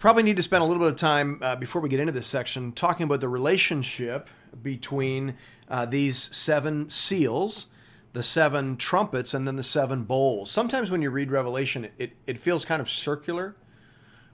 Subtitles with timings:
[0.00, 2.26] Probably need to spend a little bit of time uh, before we get into this
[2.26, 4.30] section talking about the relationship
[4.62, 5.34] between
[5.68, 7.66] uh, these seven seals,
[8.14, 10.50] the seven trumpets, and then the seven bowls.
[10.50, 13.56] Sometimes when you read Revelation, it, it feels kind of circular.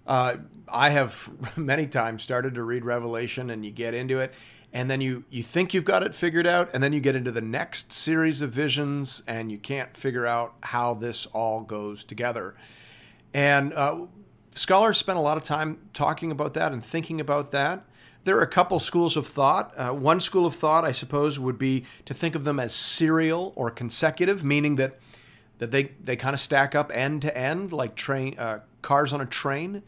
[0.06, 0.37] Uh,
[0.73, 4.33] I have many times started to read Revelation and you get into it,
[4.73, 7.33] and then you, you think you've got it figured out, and then you get into
[7.33, 12.55] the next series of visions and you can't figure out how this all goes together.
[13.34, 14.06] And uh,
[14.56, 17.84] scholars spent a lot of time talking about that and thinking about that.
[18.24, 19.72] There are a couple schools of thought.
[19.76, 23.52] Uh, one school of thought, I suppose, would be to think of them as serial
[23.54, 24.98] or consecutive, meaning that
[25.58, 29.20] that they, they kind of stack up end to end, like train uh, cars on
[29.20, 29.82] a train.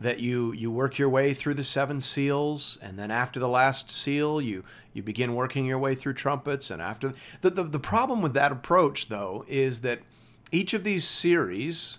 [0.00, 3.90] That you you work your way through the seven seals, and then after the last
[3.90, 8.22] seal, you you begin working your way through trumpets, and after the the, the problem
[8.22, 10.00] with that approach, though, is that
[10.52, 11.98] each of these series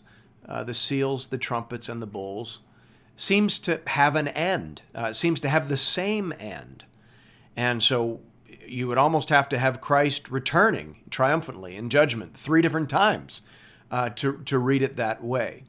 [0.49, 2.59] uh, the seals, the trumpets, and the bowls,
[3.15, 6.83] seems to have an end, uh, seems to have the same end.
[7.55, 8.19] And so
[8.65, 13.41] you would almost have to have Christ returning triumphantly in judgment three different times
[13.91, 15.63] uh, to, to read it that way.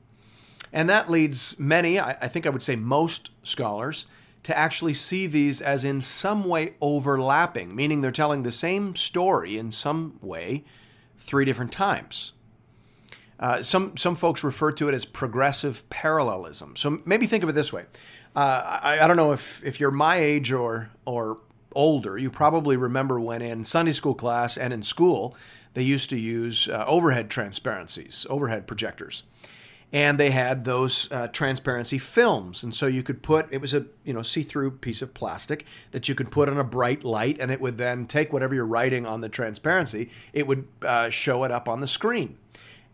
[0.73, 4.07] And that leads many, I, I think I would say most scholars,
[4.43, 9.59] to actually see these as in some way overlapping, meaning they're telling the same story
[9.59, 10.65] in some way
[11.19, 12.33] three different times.
[13.41, 16.77] Uh, some some folks refer to it as progressive parallelism.
[16.77, 17.87] So maybe think of it this way.
[18.37, 21.41] Uh, I, I don't know if if you're my age or or
[21.73, 25.35] older, you probably remember when in Sunday school class and in school
[25.73, 29.23] they used to use uh, overhead transparencies, overhead projectors,
[29.91, 33.87] and they had those uh, transparency films, and so you could put it was a
[34.05, 37.51] you know see-through piece of plastic that you could put on a bright light, and
[37.51, 41.51] it would then take whatever you're writing on the transparency, it would uh, show it
[41.51, 42.37] up on the screen.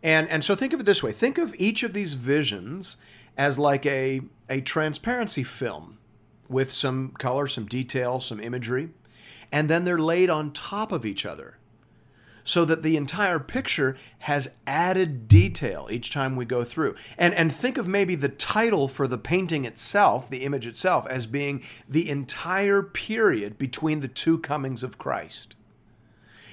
[0.07, 2.97] And and so think of it this way: think of each of these visions
[3.37, 5.99] as like a a transparency film
[6.49, 8.91] with some color, some detail, some imagery,
[9.51, 11.59] and then they're laid on top of each other.
[12.45, 16.95] So that the entire picture has added detail each time we go through.
[17.19, 21.27] And, and think of maybe the title for the painting itself, the image itself, as
[21.27, 25.57] being the entire period between the two comings of Christ.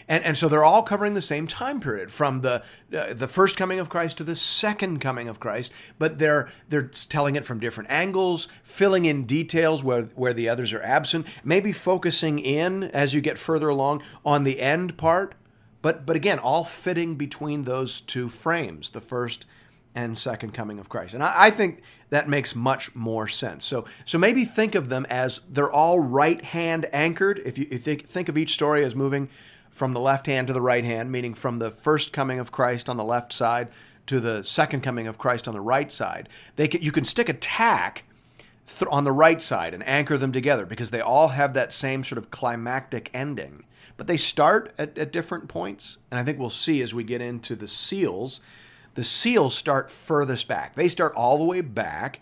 [0.07, 2.63] And, and so they're all covering the same time period from the
[2.95, 6.83] uh, the first coming of Christ to the second coming of Christ, but they're they're
[6.83, 11.71] telling it from different angles, filling in details where where the others are absent, maybe
[11.71, 15.35] focusing in as you get further along on the end part,
[15.81, 19.45] but but again, all fitting between those two frames, the first
[19.95, 21.13] and second coming of Christ.
[21.13, 23.65] And I, I, think that makes much more sense.
[23.65, 27.39] So so maybe think of them as they're all right hand anchored.
[27.45, 29.29] If you, you think think of each story as moving
[29.73, 32.87] from the left hand to the right hand, meaning from the first coming of Christ
[32.87, 33.69] on the left side
[34.05, 36.29] to the second coming of Christ on the right side.
[36.55, 38.03] They can, you can stick a tack
[38.67, 42.03] th- on the right side and anchor them together because they all have that same
[42.03, 43.65] sort of climactic ending.
[43.97, 47.21] But they start at, at different points, and I think we'll see as we get
[47.21, 48.41] into the seals.
[48.93, 50.75] The seals start furthest back.
[50.75, 52.19] They start all the way back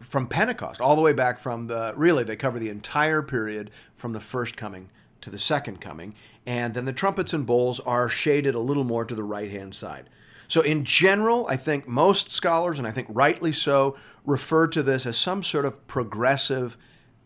[0.00, 4.12] from Pentecost, all the way back from the, really, they cover the entire period from
[4.12, 4.88] the first coming
[5.22, 6.14] to the second coming.
[6.46, 9.74] And then the trumpets and bowls are shaded a little more to the right hand
[9.74, 10.08] side.
[10.48, 13.96] So, in general, I think most scholars, and I think rightly so,
[14.26, 16.76] refer to this as some sort of progressive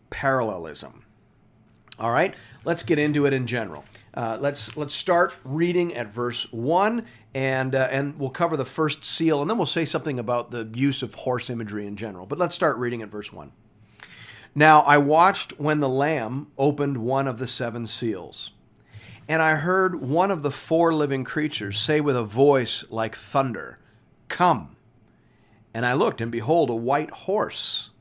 [0.09, 1.03] parallelism.
[1.99, 3.83] All right, let's get into it in general.
[4.13, 9.03] Uh, let's let's start reading at verse one, and uh, and we'll cover the first
[9.03, 12.25] seal, and then we'll say something about the use of horse imagery in general.
[12.25, 13.51] But let's start reading at verse one.
[14.57, 18.53] Now I watched when the Lamb opened one of the seven seals.
[19.29, 23.77] And I heard one of the four living creatures say with a voice like thunder,
[24.29, 24.75] Come.
[25.75, 27.91] And I looked, and behold, a white horse.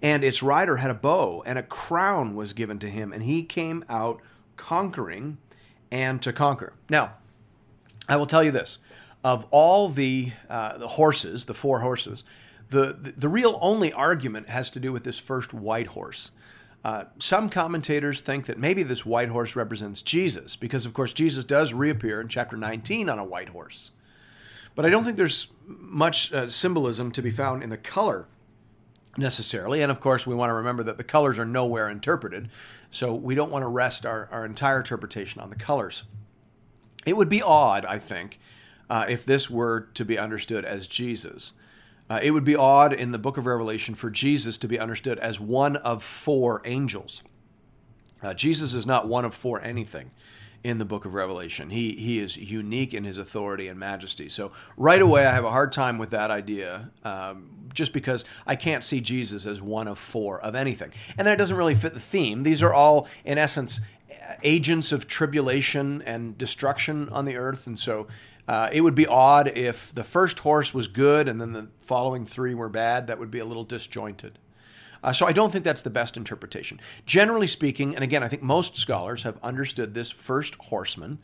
[0.00, 3.42] And its rider had a bow, and a crown was given to him, and he
[3.42, 4.22] came out
[4.56, 5.36] conquering
[5.90, 6.72] and to conquer.
[6.88, 7.12] Now,
[8.08, 8.78] I will tell you this
[9.22, 12.24] of all the, uh, the horses, the four horses,
[12.72, 16.30] the, the, real only argument has to do with this first white horse.
[16.84, 21.44] Uh, some commentators think that maybe this white horse represents Jesus, because of course Jesus
[21.44, 23.92] does reappear in chapter 19 on a white horse.
[24.74, 28.26] But I don't think there's much uh, symbolism to be found in the color
[29.16, 29.82] necessarily.
[29.82, 32.48] And of course, we want to remember that the colors are nowhere interpreted.
[32.90, 36.04] So we don't want to rest our, our entire interpretation on the colors.
[37.04, 38.38] It would be odd, I think,
[38.88, 41.52] uh, if this were to be understood as Jesus.
[42.10, 45.18] Uh, it would be odd in the book of Revelation for Jesus to be understood
[45.18, 47.22] as one of four angels.
[48.22, 50.10] Uh, Jesus is not one of four anything
[50.64, 51.70] in the book of Revelation.
[51.70, 54.28] He he is unique in his authority and majesty.
[54.28, 58.54] So right away, I have a hard time with that idea, um, just because I
[58.54, 61.94] can't see Jesus as one of four of anything, and then it doesn't really fit
[61.94, 62.44] the theme.
[62.44, 63.80] These are all, in essence,
[64.44, 68.06] agents of tribulation and destruction on the earth, and so.
[68.48, 72.26] Uh, it would be odd if the first horse was good and then the following
[72.26, 73.06] three were bad.
[73.06, 74.38] That would be a little disjointed.
[75.02, 76.80] Uh, so I don't think that's the best interpretation.
[77.06, 81.18] Generally speaking, and again, I think most scholars have understood this first horseman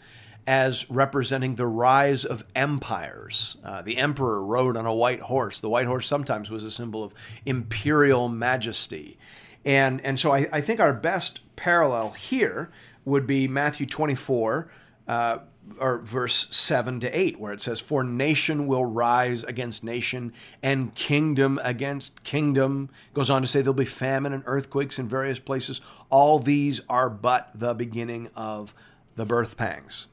[0.46, 3.58] as representing the rise of empires.
[3.62, 5.60] Uh, the emperor rode on a white horse.
[5.60, 7.12] The white horse sometimes was a symbol of
[7.44, 9.18] imperial majesty.
[9.64, 12.70] And, and so I, I think our best parallel here
[13.04, 14.70] would be Matthew 24,
[15.06, 15.38] uh,
[15.78, 20.32] or verse 7 to 8 where it says for nation will rise against nation
[20.62, 22.90] and kingdom against kingdom.
[23.14, 25.80] Goes on to say there'll be famine and earthquakes in various places.
[26.10, 28.74] All these are but the beginning of
[29.16, 30.06] the birth pangs.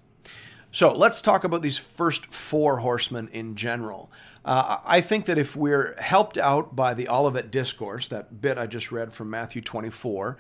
[0.72, 4.12] So let's talk about these first four horsemen in general.
[4.44, 8.68] Uh, I think that if we're helped out by the Olivet Discourse, that bit I
[8.68, 10.38] just read from Matthew 24,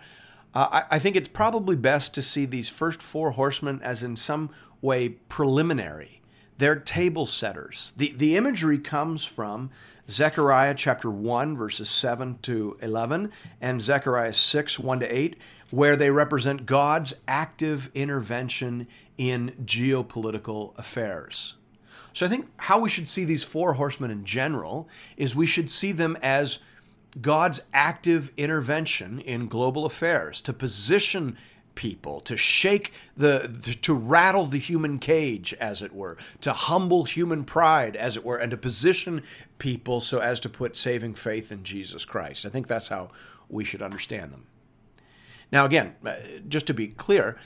[0.55, 4.15] uh, I, I think it's probably best to see these first four horsemen as in
[4.15, 4.49] some
[4.81, 6.21] way preliminary.
[6.57, 7.91] They're table setters.
[7.97, 9.71] The, the imagery comes from
[10.09, 15.35] Zechariah chapter 1, verses 7 to 11, and Zechariah 6, 1 to 8,
[15.71, 18.87] where they represent God's active intervention
[19.17, 21.55] in geopolitical affairs.
[22.13, 24.87] So I think how we should see these four horsemen in general
[25.17, 26.59] is we should see them as
[27.21, 31.37] God's active intervention in global affairs to position
[31.75, 37.43] people, to shake the, to rattle the human cage, as it were, to humble human
[37.43, 39.21] pride, as it were, and to position
[39.59, 42.45] people so as to put saving faith in Jesus Christ.
[42.45, 43.09] I think that's how
[43.49, 44.47] we should understand them.
[45.51, 46.15] Now, again, uh,
[46.47, 47.37] just to be clear,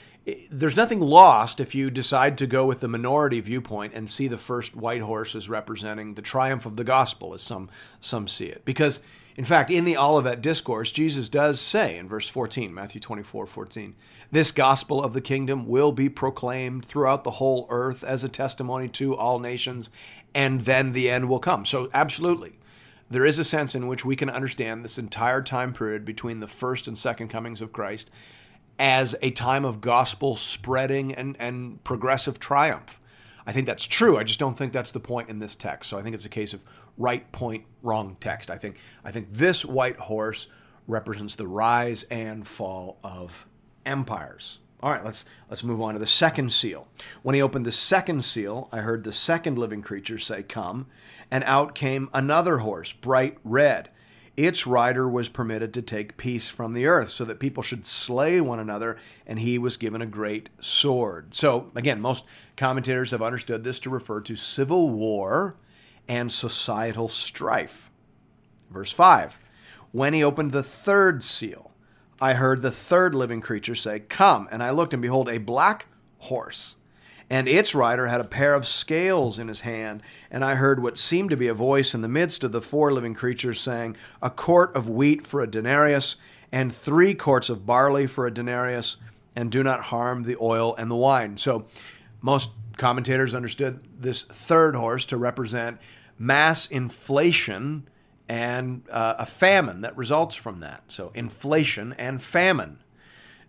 [0.50, 4.38] there's nothing lost if you decide to go with the minority viewpoint and see the
[4.38, 7.68] first white horse as representing the triumph of the gospel, as some
[8.00, 9.00] some see it, because
[9.40, 13.94] in fact, in the Olivet Discourse, Jesus does say in verse 14, Matthew 24, 14,
[14.30, 18.86] this gospel of the kingdom will be proclaimed throughout the whole earth as a testimony
[18.88, 19.88] to all nations,
[20.34, 21.64] and then the end will come.
[21.64, 22.58] So, absolutely,
[23.08, 26.46] there is a sense in which we can understand this entire time period between the
[26.46, 28.10] first and second comings of Christ
[28.78, 33.00] as a time of gospel spreading and, and progressive triumph.
[33.46, 34.16] I think that's true.
[34.16, 35.90] I just don't think that's the point in this text.
[35.90, 36.64] So I think it's a case of
[36.96, 38.50] right point, wrong text.
[38.50, 40.48] I think I think this white horse
[40.86, 43.46] represents the rise and fall of
[43.86, 44.58] empires.
[44.82, 46.88] All right, let's let's move on to the second seal.
[47.22, 50.86] When he opened the second seal, I heard the second living creature say, "Come,"
[51.30, 53.90] and out came another horse, bright red
[54.36, 58.40] its rider was permitted to take peace from the earth so that people should slay
[58.40, 58.96] one another,
[59.26, 61.34] and he was given a great sword.
[61.34, 62.24] So, again, most
[62.56, 65.56] commentators have understood this to refer to civil war
[66.08, 67.90] and societal strife.
[68.70, 69.38] Verse 5
[69.92, 71.72] When he opened the third seal,
[72.20, 74.48] I heard the third living creature say, Come.
[74.50, 75.86] And I looked, and behold, a black
[76.18, 76.76] horse
[77.30, 80.02] and its rider had a pair of scales in his hand.
[80.32, 82.92] And I heard what seemed to be a voice in the midst of the four
[82.92, 86.16] living creatures saying, A quart of wheat for a denarius,
[86.50, 88.96] and three quarts of barley for a denarius,
[89.36, 91.36] and do not harm the oil and the wine.
[91.36, 91.66] So
[92.20, 95.78] most commentators understood this third horse to represent
[96.18, 97.88] mass inflation
[98.28, 100.82] and uh, a famine that results from that.
[100.88, 102.78] So inflation and famine.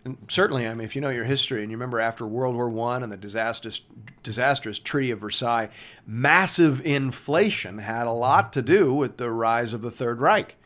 [0.04, 2.68] And certainly, I mean, if you know your history and you remember after World War
[2.68, 3.82] One and the disastrous,
[4.22, 5.68] disastrous Treaty of Versailles,
[6.06, 10.56] massive inflation had a lot to do with the rise of the Third Reich.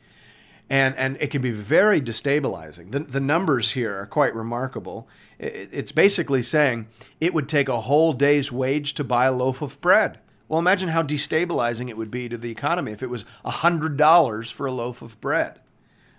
[0.68, 2.90] And, and it can be very destabilizing.
[2.90, 5.06] The, the numbers here are quite remarkable.
[5.38, 6.88] It, it's basically saying
[7.20, 10.18] it would take a whole day's wage to buy a loaf of bread.
[10.48, 14.66] Well, imagine how destabilizing it would be to the economy if it was $100 for
[14.66, 15.60] a loaf of bread.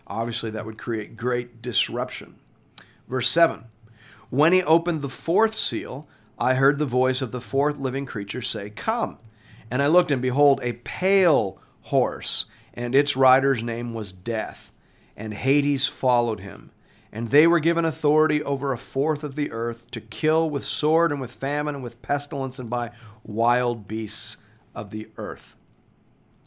[0.06, 2.36] Obviously, that would create great disruption.
[3.08, 3.66] Verse 7
[4.30, 6.08] When he opened the fourth seal,
[6.40, 9.18] I heard the voice of the fourth living creature say, Come.
[9.70, 14.72] And I looked, and behold, a pale horse, and its rider's name was Death,
[15.18, 16.72] and Hades followed him.
[17.12, 21.12] And they were given authority over a fourth of the earth to kill with sword
[21.12, 22.92] and with famine and with pestilence and by
[23.24, 24.38] wild beasts
[24.76, 25.57] of the earth.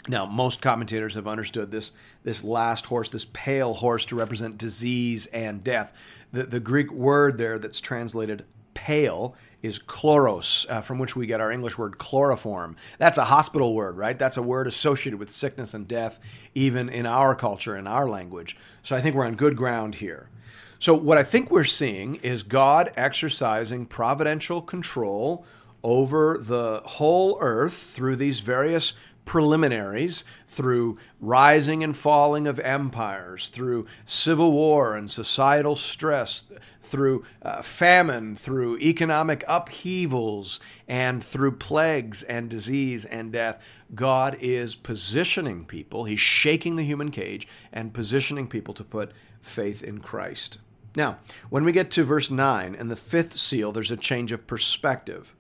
[0.09, 1.93] Now, most commentators have understood this,
[2.25, 5.93] this last horse, this pale horse, to represent disease and death.
[6.33, 11.41] The, the Greek word there that's translated pale is chloros, uh, from which we get
[11.41, 12.77] our English word chloroform.
[12.99, 14.19] That's a hospital word, right?
[14.19, 16.19] That's a word associated with sickness and death,
[16.55, 18.57] even in our culture, in our language.
[18.83, 20.31] So I think we're on good ground here.
[20.79, 25.45] So, what I think we're seeing is God exercising providential control
[25.83, 28.95] over the whole earth through these various
[29.31, 36.47] preliminaries through rising and falling of empires, through civil war and societal stress,
[36.83, 40.59] through uh, famine, through economic upheavals,
[40.89, 43.65] and through plagues and disease and death.
[43.95, 49.81] God is positioning people, He's shaking the human cage and positioning people to put faith
[49.85, 50.59] in Christ.
[50.97, 51.19] Now,
[51.51, 55.37] when we get to verse 9 and the fifth seal, there's a change of perspective.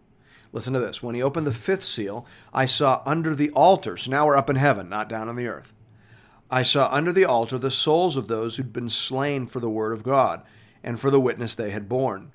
[0.52, 1.02] Listen to this.
[1.02, 4.50] When he opened the fifth seal, I saw under the altar, so now we're up
[4.50, 5.72] in heaven, not down on the earth.
[6.50, 9.92] I saw under the altar the souls of those who'd been slain for the word
[9.92, 10.42] of God
[10.82, 12.32] and for the witness they had borne.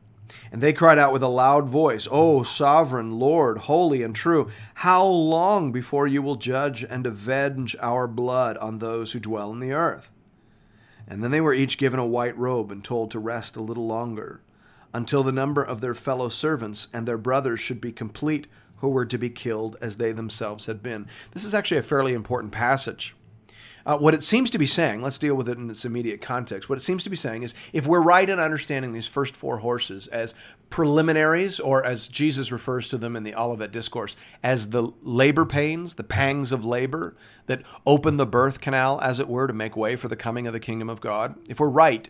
[0.51, 5.05] And they cried out with a loud voice, O sovereign Lord, holy and true, how
[5.05, 9.73] long before you will judge and avenge our blood on those who dwell in the
[9.73, 10.09] earth?
[11.07, 13.85] And then they were each given a white robe and told to rest a little
[13.85, 14.41] longer
[14.95, 18.47] until the number of their fellow servants and their brothers should be complete,
[18.77, 21.05] who were to be killed as they themselves had been.
[21.31, 23.13] This is actually a fairly important passage.
[23.85, 26.69] Uh, what it seems to be saying, let's deal with it in its immediate context.
[26.69, 29.57] What it seems to be saying is if we're right in understanding these first four
[29.57, 30.33] horses as
[30.69, 35.95] preliminaries, or as Jesus refers to them in the Olivet Discourse, as the labor pains,
[35.95, 37.15] the pangs of labor
[37.47, 40.53] that open the birth canal, as it were, to make way for the coming of
[40.53, 42.09] the kingdom of God, if we're right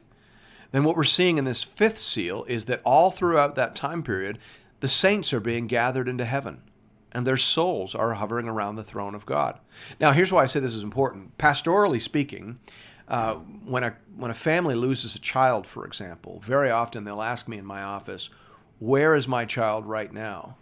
[0.75, 4.37] then what we're seeing in this fifth seal is that all throughout that time period,
[4.81, 6.61] the saints are being gathered into heaven
[7.15, 9.57] and their souls are hovering around the throne of God.
[10.01, 11.37] Now, here's why I say this is important.
[11.37, 12.59] Pastorally speaking,
[13.07, 17.47] uh, when, a, when a family loses a child, for example, very often they'll ask
[17.47, 18.29] me in my office,
[18.79, 20.57] Where is my child right now?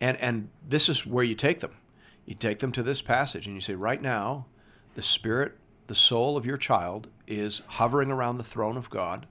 [0.00, 1.76] And, and this is where you take them.
[2.24, 4.46] You take them to this passage and you say, Right now,
[4.94, 9.26] the Spirit the soul of your child is hovering around the throne of God.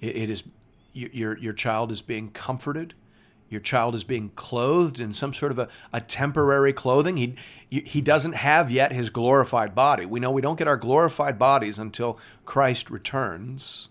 [0.00, 0.44] it, it is
[0.92, 2.94] your your child is being comforted.
[3.50, 7.16] Your child is being clothed in some sort of a, a temporary clothing.
[7.16, 7.36] He,
[7.68, 10.06] he doesn't have yet his glorified body.
[10.06, 13.90] We know we don't get our glorified bodies until Christ returns.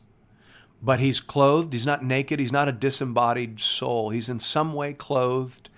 [0.81, 1.71] But he's clothed.
[1.71, 2.39] He's not naked.
[2.39, 4.09] He's not a disembodied soul.
[4.09, 5.69] He's in some way clothed.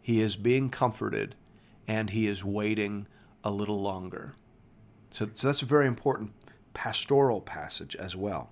[0.00, 1.34] He is being comforted,
[1.86, 3.06] and he is waiting
[3.44, 4.34] a little longer.
[5.16, 6.32] So, so that's a very important
[6.74, 8.50] pastoral passage as well.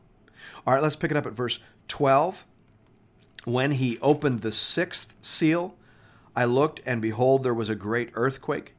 [0.66, 2.46] All right, let's pick it up at verse 12.
[3.44, 5.74] When he opened the sixth seal,
[6.34, 8.74] I looked, and behold, there was a great earthquake,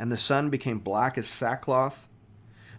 [0.00, 2.08] and the sun became black as sackcloth.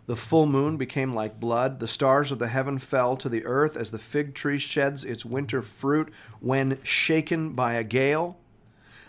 [0.07, 1.79] The full moon became like blood.
[1.79, 5.23] The stars of the heaven fell to the earth as the fig tree sheds its
[5.23, 6.11] winter fruit
[6.41, 8.37] when shaken by a gale.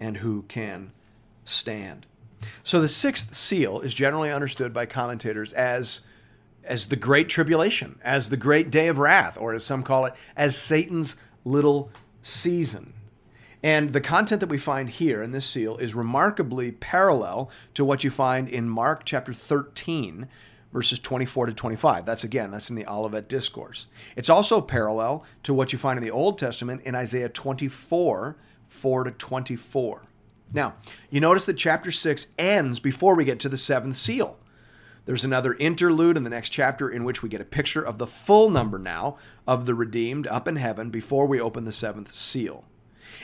[0.00, 0.90] and who can
[1.44, 2.06] stand.
[2.64, 6.00] So the sixth seal is generally understood by commentators as
[6.62, 10.14] as the great tribulation, as the great day of wrath, or as some call it,
[10.36, 11.90] as Satan's little
[12.22, 12.92] season.
[13.62, 18.04] And the content that we find here in this seal is remarkably parallel to what
[18.04, 20.28] you find in Mark chapter 13,
[20.72, 22.04] verses 24 to 25.
[22.04, 23.86] That's again, that's in the Olivet Discourse.
[24.16, 28.36] It's also parallel to what you find in the Old Testament in Isaiah 24,
[28.70, 30.04] 4 to 24.
[30.52, 30.74] Now,
[31.10, 34.38] you notice that chapter 6 ends before we get to the seventh seal.
[35.04, 38.06] There's another interlude in the next chapter in which we get a picture of the
[38.06, 42.64] full number now of the redeemed up in heaven before we open the seventh seal.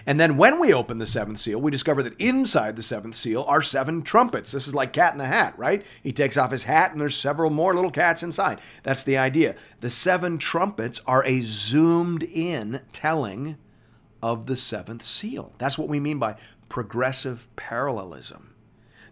[0.05, 3.45] And then when we open the seventh seal, we discover that inside the seventh seal
[3.47, 4.53] are seven trumpets.
[4.53, 5.85] This is like cat in the hat, right?
[6.03, 8.61] He takes off his hat and there's several more little cats inside.
[8.83, 9.55] That's the idea.
[9.81, 13.57] The seven trumpets are a zoomed in telling
[14.27, 15.53] of the seventh seal.
[15.57, 16.35] That's what we mean by
[16.69, 18.55] progressive parallelism.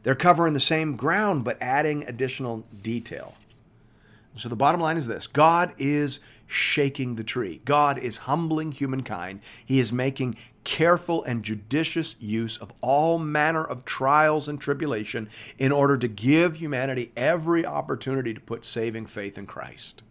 [0.03, 3.37] They're covering the same ground but adding additional detail.
[4.35, 6.19] So the bottom line is this God is
[6.49, 7.63] shaking the tree.
[7.65, 9.39] God is humbling humankind.
[9.65, 15.29] He is making careful and judicious use of all manner of trials and tribulation
[15.59, 20.03] in order to give humanity every opportunity to put saving faith in Christ.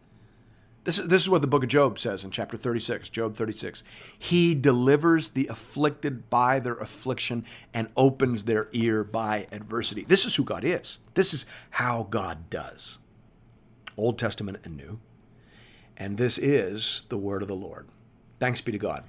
[0.84, 3.84] This is, this is what the book of Job says in chapter 36, Job 36.
[4.20, 10.04] He delivers the afflicted by their affliction and opens their ear by adversity.
[10.04, 11.00] This is who God is.
[11.14, 13.00] This is how God does.
[13.98, 15.00] Old Testament and New.
[15.96, 17.88] And this is the word of the Lord.
[18.40, 19.06] Thanks be to God.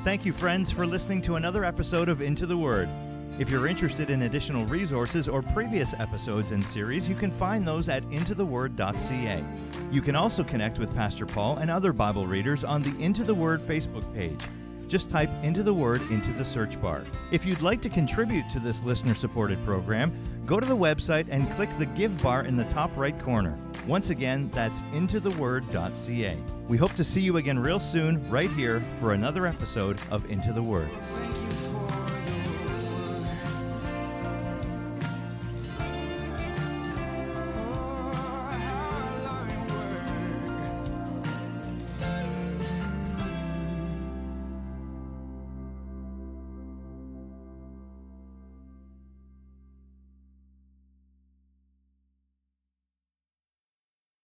[0.00, 2.88] Thank you, friends, for listening to another episode of Into the Word.
[3.36, 7.88] If you're interested in additional resources or previous episodes and series, you can find those
[7.88, 9.44] at intotheword.ca.
[9.90, 13.34] You can also connect with Pastor Paul and other Bible readers on the Into the
[13.34, 14.40] Word Facebook page.
[14.86, 17.04] Just type Into the Word into the search bar.
[17.32, 21.50] If you'd like to contribute to this listener supported program, go to the website and
[21.56, 23.58] click the Give bar in the top right corner.
[23.88, 26.38] Once again, that's intotheword.ca.
[26.68, 30.52] We hope to see you again real soon, right here, for another episode of Into
[30.52, 30.90] the Word.